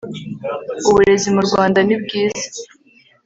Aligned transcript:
uburezi 0.89 1.27
mu 1.35 1.41
Rwanda 1.47 1.79
nibwiza 1.87 2.45